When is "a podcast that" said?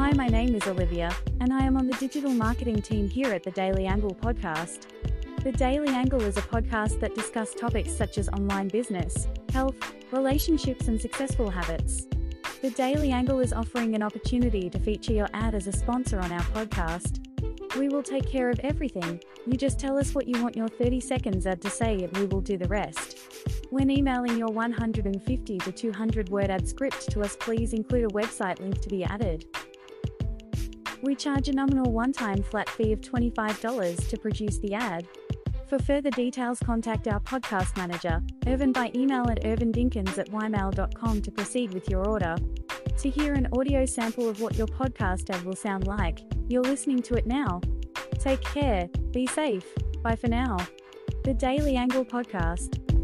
6.38-7.14